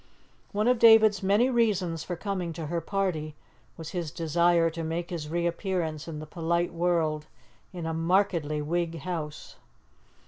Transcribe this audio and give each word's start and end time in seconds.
One 0.51 0.67
of 0.67 0.79
David's 0.79 1.21
many 1.21 1.51
reasons 1.51 2.03
for 2.03 2.15
coming 2.15 2.53
to 2.53 2.65
her 2.65 2.81
party 2.81 3.35
was 3.77 3.91
his 3.91 4.09
desire 4.09 4.71
to 4.71 4.83
make 4.83 5.11
his 5.11 5.29
reappearance 5.29 6.07
in 6.07 6.17
the 6.17 6.25
polite 6.25 6.73
world 6.73 7.27
in 7.71 7.85
a 7.85 7.93
markedly 7.93 8.63
Whig 8.63 9.01
house. 9.01 9.57